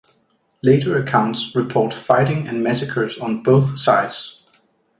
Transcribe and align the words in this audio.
Later 0.63 0.97
accounts 0.97 1.55
report 1.55 1.93
fighting 1.93 2.47
and 2.47 2.63
massacres 2.63 3.19
on 3.19 3.43
both 3.43 3.77
sides. 3.77 4.43